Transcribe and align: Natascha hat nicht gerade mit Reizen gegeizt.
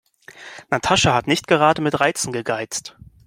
Natascha 0.71 1.13
hat 1.13 1.27
nicht 1.27 1.45
gerade 1.47 1.79
mit 1.79 1.99
Reizen 1.99 2.33
gegeizt. 2.33 2.97